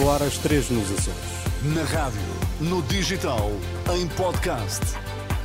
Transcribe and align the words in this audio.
Horas 0.00 0.38
3 0.38 0.70
nos 0.70 0.90
Açores. 0.90 1.72
Na 1.72 1.84
rádio, 1.84 2.20
no 2.60 2.82
digital, 2.82 3.48
em 3.96 4.08
podcast. 4.08 4.80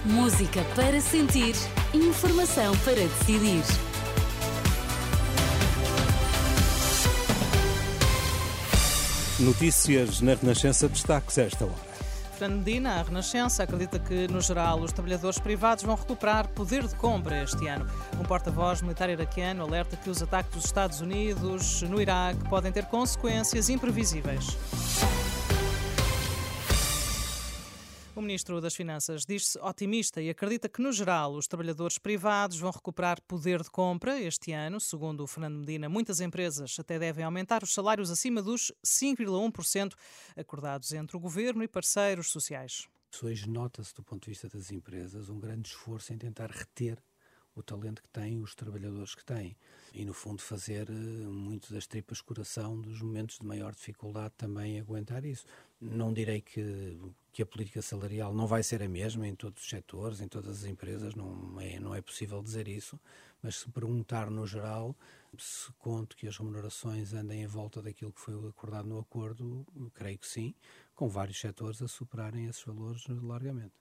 Música 0.03 0.63
para 0.75 0.99
sentir, 0.99 1.53
informação 1.93 2.75
para 2.77 2.95
decidir. 2.95 3.61
Notícias 9.39 10.19
na 10.19 10.33
Renascença 10.33 10.89
destaques 10.89 11.37
esta 11.37 11.65
hora. 11.65 11.75
Fernando 12.39 12.59
Medina, 12.59 13.01
a 13.01 13.03
Renascença, 13.03 13.63
acredita 13.63 13.99
que, 13.99 14.25
no 14.29 14.39
geral, 14.39 14.79
os 14.79 14.93
trabalhadores 14.93 15.37
privados 15.37 15.83
vão 15.83 15.93
recuperar 15.93 16.47
poder 16.47 16.87
de 16.87 16.95
compra 16.95 17.43
este 17.43 17.67
ano. 17.67 17.85
Um 18.17 18.23
porta-voz 18.23 18.81
militar 18.81 19.09
iraquiano 19.09 19.61
alerta 19.61 19.97
que 19.97 20.09
os 20.09 20.23
ataques 20.23 20.53
dos 20.53 20.63
Estados 20.63 21.01
Unidos 21.01 21.81
no 21.81 22.01
Iraque 22.01 22.47
podem 22.47 22.71
ter 22.71 22.85
consequências 22.85 23.67
imprevisíveis. 23.67 24.57
O 28.19 28.21
Ministro 28.21 28.59
das 28.59 28.75
Finanças 28.75 29.25
diz-se 29.25 29.57
otimista 29.59 30.21
e 30.21 30.29
acredita 30.29 30.67
que, 30.67 30.81
no 30.81 30.91
geral, 30.91 31.35
os 31.35 31.47
trabalhadores 31.47 31.97
privados 31.97 32.59
vão 32.59 32.69
recuperar 32.69 33.21
poder 33.21 33.63
de 33.63 33.71
compra 33.71 34.19
este 34.19 34.51
ano. 34.51 34.77
Segundo 34.77 35.23
o 35.23 35.27
Fernando 35.27 35.59
Medina, 35.59 35.87
muitas 35.87 36.19
empresas 36.19 36.77
até 36.77 36.99
devem 36.99 37.23
aumentar 37.23 37.63
os 37.63 37.73
salários 37.73 38.11
acima 38.11 38.41
dos 38.41 38.73
5,1% 38.85 39.93
acordados 40.35 40.91
entre 40.91 41.15
o 41.15 41.19
governo 41.19 41.63
e 41.63 41.67
parceiros 41.69 42.29
sociais. 42.29 42.89
Hoje 43.23 43.49
nota-se, 43.49 43.93
do 43.95 44.03
ponto 44.03 44.25
de 44.25 44.31
vista 44.31 44.49
das 44.49 44.69
empresas, 44.69 45.29
um 45.29 45.39
grande 45.39 45.69
esforço 45.69 46.11
em 46.11 46.17
tentar 46.17 46.51
reter 46.51 47.01
o 47.59 47.63
talento 47.63 48.01
que 48.01 48.09
têm, 48.09 48.39
os 48.41 48.55
trabalhadores 48.55 49.15
que 49.15 49.23
têm. 49.23 49.55
E, 49.93 50.05
no 50.05 50.13
fundo, 50.13 50.41
fazer 50.41 50.89
uh, 50.89 50.93
muito 50.93 51.73
das 51.73 51.87
tripas 51.87 52.21
coração 52.21 52.75
nos 52.75 53.01
momentos 53.01 53.39
de 53.39 53.45
maior 53.45 53.73
dificuldade 53.73 54.33
também 54.37 54.79
aguentar 54.79 55.25
isso. 55.25 55.45
Não 55.81 56.13
direi 56.13 56.41
que, 56.41 56.97
que 57.31 57.41
a 57.41 57.45
política 57.45 57.81
salarial 57.81 58.33
não 58.33 58.45
vai 58.45 58.63
ser 58.63 58.83
a 58.83 58.89
mesma 58.89 59.27
em 59.27 59.35
todos 59.35 59.63
os 59.63 59.69
setores, 59.69 60.21
em 60.21 60.27
todas 60.27 60.63
as 60.63 60.65
empresas, 60.65 61.15
não 61.15 61.59
é, 61.59 61.79
não 61.79 61.95
é 61.95 62.01
possível 62.01 62.41
dizer 62.41 62.67
isso, 62.67 62.99
mas 63.41 63.57
se 63.59 63.69
perguntar 63.69 64.29
no 64.29 64.45
geral, 64.45 64.95
se 65.37 65.71
conto 65.79 66.15
que 66.15 66.27
as 66.27 66.37
remunerações 66.37 67.13
andem 67.13 67.43
em 67.43 67.47
volta 67.47 67.81
daquilo 67.81 68.11
que 68.11 68.21
foi 68.21 68.35
acordado 68.47 68.87
no 68.87 68.99
acordo, 68.99 69.65
creio 69.93 70.17
que 70.17 70.27
sim, 70.27 70.53
com 70.95 71.07
vários 71.07 71.39
setores 71.39 71.81
a 71.81 71.87
superarem 71.87 72.45
esses 72.45 72.63
valores 72.63 73.05
largamente. 73.07 73.73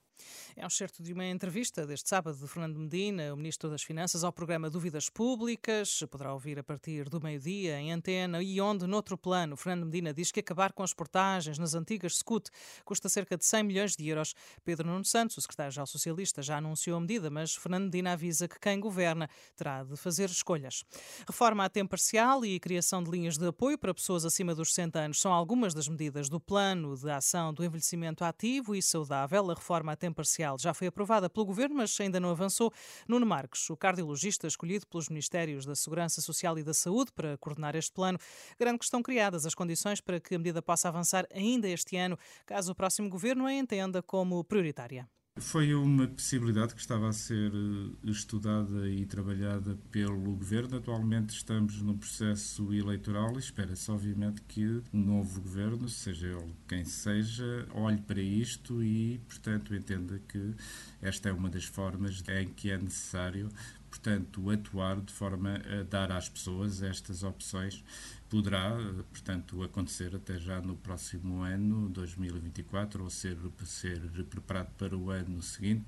É 0.55 0.65
um 0.65 0.69
certo 0.69 1.03
de 1.03 1.13
uma 1.13 1.25
entrevista 1.25 1.85
deste 1.85 2.09
sábado 2.09 2.37
de 2.37 2.47
Fernando 2.47 2.79
Medina, 2.79 3.33
o 3.33 3.37
Ministro 3.37 3.69
das 3.69 3.83
Finanças, 3.83 4.23
ao 4.23 4.33
programa 4.33 4.69
Dúvidas 4.69 5.09
Públicas. 5.09 6.03
Poderá 6.09 6.33
ouvir 6.33 6.57
a 6.57 6.63
partir 6.63 7.07
do 7.09 7.21
meio-dia 7.21 7.79
em 7.79 7.91
antena 7.91 8.41
e 8.41 8.59
onde, 8.59 8.87
noutro 8.87 9.17
plano, 9.17 9.55
Fernando 9.55 9.85
Medina 9.85 10.13
diz 10.13 10.31
que 10.31 10.39
acabar 10.39 10.73
com 10.73 10.81
as 10.81 10.93
portagens 10.93 11.59
nas 11.59 11.75
antigas 11.75 12.17
SCUT 12.17 12.49
custa 12.83 13.09
cerca 13.09 13.37
de 13.37 13.45
100 13.45 13.63
milhões 13.63 13.95
de 13.95 14.07
euros. 14.07 14.33
Pedro 14.63 14.87
Nuno 14.87 15.05
Santos, 15.05 15.37
o 15.37 15.41
secretário-geral 15.41 15.85
socialista, 15.85 16.41
já 16.41 16.57
anunciou 16.57 16.97
a 16.97 17.01
medida, 17.01 17.29
mas 17.29 17.55
Fernando 17.55 17.83
Medina 17.85 18.13
avisa 18.13 18.47
que 18.47 18.59
quem 18.59 18.79
governa 18.79 19.29
terá 19.55 19.83
de 19.83 19.95
fazer 19.95 20.29
escolhas. 20.29 20.83
Reforma 21.27 21.65
a 21.65 21.69
tempo 21.69 21.89
parcial 21.89 22.45
e 22.45 22.59
criação 22.59 23.03
de 23.03 23.11
linhas 23.11 23.37
de 23.37 23.45
apoio 23.45 23.77
para 23.77 23.93
pessoas 23.93 24.23
acima 24.23 24.55
dos 24.55 24.69
60 24.69 24.99
anos 24.99 25.19
são 25.19 25.33
algumas 25.33 25.73
das 25.73 25.87
medidas 25.87 26.29
do 26.29 26.39
plano 26.39 26.95
de 26.95 27.11
ação 27.11 27.53
do 27.53 27.63
envelhecimento 27.63 28.23
ativo 28.23 28.73
e 28.73 28.81
saudável. 28.81 29.51
A 29.51 29.53
reforma 29.53 29.91
a 29.91 29.95
tempo 29.97 30.08
parcial 30.13 30.57
já 30.59 30.73
foi 30.73 30.87
aprovada 30.87 31.29
pelo 31.29 31.45
Governo, 31.45 31.75
mas 31.75 31.99
ainda 31.99 32.19
não 32.19 32.29
avançou. 32.29 32.71
Nuno 33.07 33.25
Marques, 33.25 33.69
o 33.69 33.77
cardiologista 33.77 34.47
escolhido 34.47 34.87
pelos 34.87 35.09
Ministérios 35.09 35.65
da 35.65 35.75
Segurança 35.75 36.21
Social 36.21 36.57
e 36.57 36.63
da 36.63 36.73
Saúde 36.73 37.11
para 37.11 37.37
coordenar 37.37 37.75
este 37.75 37.91
plano, 37.91 38.17
garante 38.59 38.79
que 38.79 38.85
estão 38.85 39.01
criadas 39.01 39.45
as 39.45 39.53
condições 39.53 40.01
para 40.01 40.19
que 40.19 40.35
a 40.35 40.37
medida 40.37 40.61
possa 40.61 40.87
avançar 40.87 41.27
ainda 41.33 41.67
este 41.67 41.95
ano, 41.95 42.17
caso 42.45 42.71
o 42.71 42.75
próximo 42.75 43.09
Governo 43.09 43.45
a 43.45 43.53
entenda 43.53 44.01
como 44.01 44.43
prioritária. 44.43 45.07
Foi 45.39 45.73
uma 45.73 46.05
possibilidade 46.05 46.75
que 46.75 46.81
estava 46.81 47.07
a 47.07 47.13
ser 47.13 47.51
eh, 47.53 48.09
estudada 48.11 48.89
e 48.89 49.05
trabalhada 49.05 49.77
pelo 49.89 50.35
Governo. 50.35 50.77
Atualmente 50.77 51.29
estamos 51.29 51.81
num 51.81 51.97
processo 51.97 52.73
eleitoral 52.73 53.33
e 53.35 53.39
espera-se, 53.39 53.89
obviamente, 53.89 54.41
que 54.41 54.65
o 54.65 54.97
novo 54.97 55.39
Governo, 55.41 55.87
seja 55.87 56.27
ele 56.27 56.53
quem 56.67 56.83
seja, 56.83 57.65
olhe 57.73 58.01
para 58.01 58.21
isto 58.21 58.83
e, 58.83 59.19
portanto, 59.27 59.73
entenda 59.73 60.19
que 60.27 60.53
esta 61.01 61.29
é 61.29 61.31
uma 61.31 61.49
das 61.49 61.63
formas 61.63 62.21
em 62.27 62.49
que 62.49 62.69
é 62.69 62.77
necessário 62.77 63.49
portanto, 63.89 64.49
atuar 64.49 65.01
de 65.01 65.11
forma 65.11 65.55
a 65.55 65.83
dar 65.83 66.11
às 66.11 66.29
pessoas 66.29 66.81
estas 66.81 67.23
opções. 67.23 67.83
Poderá, 68.29 68.77
portanto, 69.11 69.63
acontecer 69.63 70.15
até 70.15 70.37
já 70.37 70.61
no 70.61 70.75
próximo 70.77 71.41
ano, 71.41 71.89
2024, 71.89 73.03
ou 73.03 73.09
ser, 73.09 73.37
ser 73.65 73.99
preparado 74.25 74.71
para 74.77 74.95
o 74.95 75.09
ano 75.09 75.41
seguinte. 75.41 75.87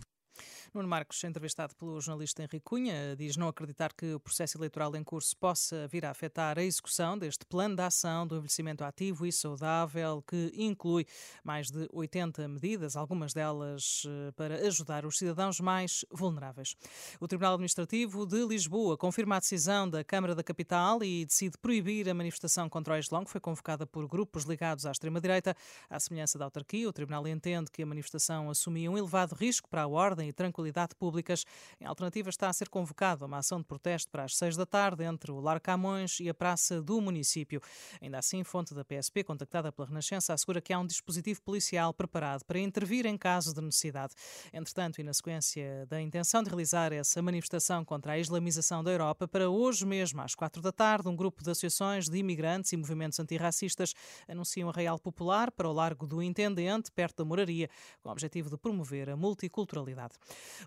Nuno 0.73 0.87
Marcos, 0.87 1.21
entrevistado 1.25 1.75
pelo 1.75 1.99
jornalista 1.99 2.41
Henrique 2.43 2.61
Cunha, 2.61 3.13
diz 3.17 3.35
não 3.35 3.49
acreditar 3.49 3.91
que 3.91 4.13
o 4.13 4.19
processo 4.21 4.57
eleitoral 4.57 4.95
em 4.95 5.03
curso 5.03 5.35
possa 5.35 5.85
vir 5.89 6.05
a 6.05 6.11
afetar 6.11 6.57
a 6.57 6.63
execução 6.63 7.17
deste 7.17 7.45
plano 7.45 7.75
de 7.75 7.81
ação 7.81 8.25
do 8.25 8.35
envelhecimento 8.35 8.81
ativo 8.85 9.25
e 9.25 9.33
saudável, 9.33 10.23
que 10.25 10.53
inclui 10.55 11.05
mais 11.43 11.69
de 11.69 11.89
80 11.91 12.47
medidas, 12.47 12.95
algumas 12.95 13.33
delas 13.33 14.03
eh, 14.07 14.31
para 14.31 14.65
ajudar 14.65 15.05
os 15.05 15.17
cidadãos 15.17 15.59
mais 15.59 16.05
vulneráveis. 16.09 16.77
O 17.19 17.27
Tribunal 17.27 17.55
Administrativo 17.55 18.25
de 18.25 18.45
Lisboa 18.45 18.97
confirma 18.97 19.35
a 19.35 19.39
decisão 19.39 19.89
da 19.89 20.05
Câmara 20.05 20.33
da 20.33 20.41
Capital 20.41 21.03
e 21.03 21.25
decide 21.25 21.57
proibir 21.57 22.07
a 22.07 22.13
manifestação 22.13 22.69
contra 22.69 22.93
o 22.93 22.97
Islão, 22.97 23.25
que 23.25 23.31
foi 23.31 23.41
convocada 23.41 23.85
por 23.85 24.07
grupos 24.07 24.45
ligados 24.45 24.85
à 24.85 24.91
extrema-direita. 24.91 25.53
À 25.89 25.99
semelhança 25.99 26.39
da 26.39 26.45
autarquia, 26.45 26.87
o 26.87 26.93
Tribunal 26.93 27.27
entende 27.27 27.69
que 27.69 27.83
a 27.83 27.85
manifestação 27.85 28.49
assumia 28.49 28.89
um 28.89 28.97
elevado 28.97 29.35
risco 29.35 29.67
para 29.67 29.81
a 29.81 29.87
ordem 29.87 30.29
e 30.29 30.33
tranquilidade 30.33 30.60
Tranquilidade 30.61 30.95
Públicas. 30.95 31.43
Em 31.79 31.85
alternativa, 31.85 32.29
está 32.29 32.47
a 32.47 32.53
ser 32.53 32.69
convocada 32.69 33.25
uma 33.25 33.39
ação 33.39 33.59
de 33.59 33.65
protesto 33.65 34.11
para 34.11 34.23
as 34.23 34.37
seis 34.37 34.55
da 34.55 34.65
tarde 34.65 35.03
entre 35.03 35.31
o 35.31 35.39
Lar 35.39 35.59
Camões 35.59 36.19
e 36.19 36.29
a 36.29 36.33
Praça 36.33 36.81
do 36.81 37.01
Município. 37.01 37.59
Ainda 37.99 38.19
assim, 38.19 38.43
fonte 38.43 38.75
da 38.75 38.85
PSP, 38.85 39.23
contactada 39.23 39.71
pela 39.71 39.87
Renascença, 39.87 40.33
assegura 40.33 40.61
que 40.61 40.71
há 40.71 40.79
um 40.79 40.85
dispositivo 40.85 41.41
policial 41.41 41.93
preparado 41.93 42.45
para 42.45 42.59
intervir 42.59 43.07
em 43.07 43.17
caso 43.17 43.55
de 43.55 43.61
necessidade. 43.61 44.13
Entretanto, 44.53 45.01
e 45.01 45.03
na 45.03 45.13
sequência 45.13 45.85
da 45.87 45.99
intenção 45.99 46.43
de 46.43 46.49
realizar 46.49 46.93
essa 46.93 47.21
manifestação 47.21 47.83
contra 47.83 48.13
a 48.13 48.19
islamização 48.19 48.83
da 48.83 48.91
Europa, 48.91 49.27
para 49.27 49.49
hoje 49.49 49.85
mesmo, 49.85 50.21
às 50.21 50.35
quatro 50.35 50.61
da 50.61 50.71
tarde, 50.71 51.09
um 51.09 51.15
grupo 51.15 51.43
de 51.43 51.49
associações 51.49 52.07
de 52.07 52.17
imigrantes 52.17 52.71
e 52.71 52.77
movimentos 52.77 53.19
antirracistas 53.19 53.93
anunciam 54.27 54.69
a 54.69 54.71
Real 54.71 54.99
Popular 54.99 55.49
para 55.51 55.67
o 55.67 55.73
Largo 55.73 56.05
do 56.05 56.21
Intendente, 56.21 56.91
perto 56.91 57.17
da 57.17 57.25
Moraria, 57.25 57.67
com 58.01 58.09
o 58.09 58.11
objetivo 58.11 58.49
de 58.49 58.57
promover 58.57 59.09
a 59.09 59.15
multiculturalidade. 59.15 60.13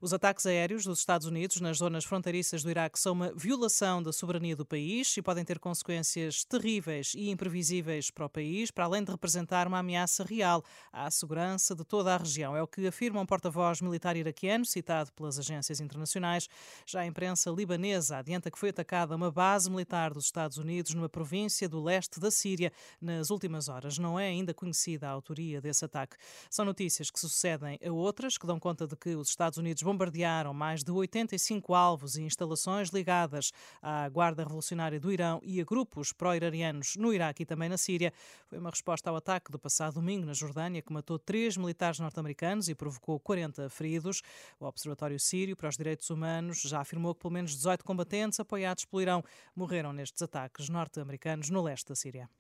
Os 0.01 0.13
ataques 0.13 0.47
aéreos 0.47 0.85
dos 0.85 0.99
Estados 0.99 1.27
Unidos 1.27 1.61
nas 1.61 1.79
zonas 1.79 2.05
fronteiriças 2.05 2.63
do 2.63 2.71
Iraque 2.71 2.99
são 2.99 3.13
uma 3.13 3.33
violação 3.35 4.03
da 4.03 4.13
soberania 4.13 4.57
do 4.57 4.65
país 4.65 5.17
e 5.17 5.23
podem 5.23 5.45
ter 5.45 5.59
consequências 5.59 6.45
terríveis 6.45 7.13
e 7.15 7.31
imprevisíveis 7.31 8.11
para 8.11 8.27
o 8.27 8.29
país, 8.29 8.71
para 8.71 8.85
além 8.85 9.05
de 9.05 9.11
representar 9.11 9.67
uma 9.67 9.79
ameaça 9.79 10.25
real 10.25 10.63
à 10.93 11.11
segurança 11.11 11.75
de 11.75 11.85
toda 11.85 12.15
a 12.15 12.17
região. 12.17 12.57
É 12.57 12.63
o 12.63 12.67
que 12.67 12.87
afirma 12.87 13.21
um 13.21 13.27
porta-voz 13.27 13.81
militar 13.81 14.17
iraquiano, 14.17 14.65
citado 14.65 15.13
pelas 15.13 15.39
agências 15.39 15.81
internacionais. 15.81 16.49
Já 16.87 17.01
a 17.01 17.07
imprensa 17.07 17.51
libanesa 17.51 18.19
adianta 18.19 18.51
que 18.51 18.59
foi 18.59 18.71
atacada 18.71 19.17
uma 19.17 19.31
base 19.31 19.71
militar 19.71 20.13
dos 20.13 20.25
Estados 20.25 20.59
Unidos 20.59 20.95
numa 20.95 21.09
província 21.09 21.69
do 21.69 21.83
leste 21.83 22.21
da 22.21 22.31
Síria 22.31 22.73
nas 23.01 23.31
últimas 23.31 23.69
horas. 23.69 23.99
Não 23.99 24.19
é 24.19 24.27
ainda 24.27 24.55
conhecida 24.55 25.09
a 25.09 25.11
autoria 25.11 25.61
desse 25.61 25.85
ataque. 25.85 26.17
São 26.51 26.65
notícias 26.65 27.11
que 27.11 27.19
sucedem 27.19 27.79
a 27.85 27.91
outras 27.93 28.39
que 28.39 28.47
dão 28.47 28.59
conta 28.59 28.87
de 28.87 28.97
que 28.97 29.15
os 29.15 29.29
Estados 29.29 29.59
Unidos 29.59 29.74
Unidos 29.75 29.83
bombardearam 29.83 30.55
mais 30.55 30.85
de 30.85 30.93
85 30.93 31.75
alvos 31.75 32.17
e 32.17 32.23
instalações 32.23 32.91
ligadas 32.91 33.51
à 33.83 34.09
Guarda 34.09 34.45
Revolucionária 34.45 35.01
do 35.01 35.11
Irão 35.11 35.41
e 35.43 35.61
a 35.61 35.65
grupos 35.65 36.13
pró-iranianos 36.13 36.95
no 36.95 37.13
Iraque 37.13 37.43
e 37.43 37.47
também 37.47 37.69
na 37.69 37.77
Síria. 37.77 38.13
Foi 38.47 38.59
uma 38.59 38.71
resposta 38.71 39.11
ao 39.11 39.17
ataque 39.17 39.51
do 39.51 39.59
passado 39.59 39.95
domingo 39.95 40.27
na 40.27 40.33
Jordânia, 40.33 40.81
que 40.81 40.93
matou 40.93 41.19
três 41.19 41.57
militares 41.57 41.99
norte-americanos 41.99 42.69
e 42.69 42.75
provocou 42.75 43.19
40 43.19 43.69
feridos. 43.69 44.23
O 44.61 44.67
Observatório 44.67 45.19
Sírio 45.19 45.57
para 45.57 45.69
os 45.69 45.77
Direitos 45.77 46.09
Humanos 46.09 46.63
já 46.63 46.81
afirmou 46.81 47.13
que 47.13 47.23
pelo 47.23 47.33
menos 47.33 47.51
18 47.57 47.85
combatentes 47.85 48.39
apoiados 48.39 48.85
pelo 48.85 49.03
Irão 49.03 49.25
morreram 49.57 49.93
nestes 49.93 50.23
ataques 50.23 50.69
norte-americanos 50.69 51.51
no 51.51 51.61
leste 51.61 51.89
da 51.89 51.97
Síria. 51.97 52.31